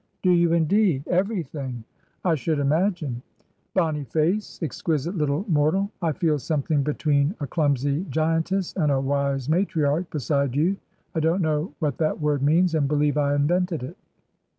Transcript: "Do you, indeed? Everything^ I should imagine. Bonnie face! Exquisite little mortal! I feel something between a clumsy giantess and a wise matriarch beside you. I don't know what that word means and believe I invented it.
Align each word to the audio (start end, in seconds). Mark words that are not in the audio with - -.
"Do 0.23 0.31
you, 0.31 0.53
indeed? 0.53 1.03
Everything^ 1.05 1.83
I 2.25 2.33
should 2.33 2.57
imagine. 2.57 3.21
Bonnie 3.75 4.05
face! 4.05 4.57
Exquisite 4.63 5.15
little 5.15 5.45
mortal! 5.47 5.91
I 6.01 6.11
feel 6.11 6.39
something 6.39 6.81
between 6.81 7.35
a 7.39 7.45
clumsy 7.45 8.03
giantess 8.09 8.73
and 8.75 8.91
a 8.91 8.99
wise 8.99 9.47
matriarch 9.47 10.09
beside 10.09 10.55
you. 10.55 10.77
I 11.13 11.19
don't 11.19 11.43
know 11.43 11.71
what 11.77 11.99
that 11.99 12.19
word 12.19 12.41
means 12.41 12.73
and 12.73 12.87
believe 12.87 13.15
I 13.15 13.35
invented 13.35 13.83
it. 13.83 13.95